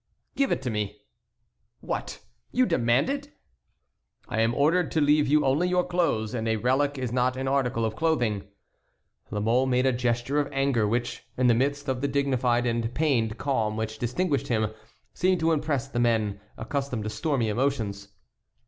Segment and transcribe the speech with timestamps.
[0.35, 0.99] "Give it to me."
[1.79, 2.21] "What!
[2.51, 3.37] you demand it?"
[4.27, 7.47] "I am ordered to leave you only your clothes, and a relic is not an
[7.47, 8.47] article of clothing."
[9.29, 12.91] La Mole made a gesture of anger, which, in the midst of the dignified and
[12.95, 14.71] pained calm which distinguished him,
[15.13, 18.07] seemed to impress the men accustomed to stormy emotions.